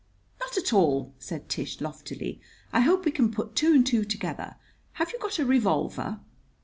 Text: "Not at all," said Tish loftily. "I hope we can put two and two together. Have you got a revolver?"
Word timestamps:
"Not 0.39 0.57
at 0.57 0.73
all," 0.73 1.13
said 1.19 1.47
Tish 1.47 1.79
loftily. 1.79 2.41
"I 2.73 2.79
hope 2.79 3.05
we 3.05 3.11
can 3.11 3.29
put 3.29 3.55
two 3.55 3.71
and 3.71 3.85
two 3.85 4.03
together. 4.03 4.55
Have 4.93 5.11
you 5.11 5.19
got 5.19 5.37
a 5.37 5.45
revolver?" 5.45 6.21